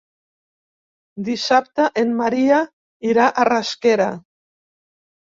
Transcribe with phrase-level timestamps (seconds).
[1.25, 2.57] Dissabte en Maria
[3.11, 4.09] irà a Rasquera.